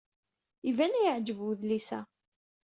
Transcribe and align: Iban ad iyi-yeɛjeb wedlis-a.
Iban 0.69 0.91
ad 0.93 0.97
iyi-yeɛjeb 0.99 1.39
wedlis-a. 1.43 1.99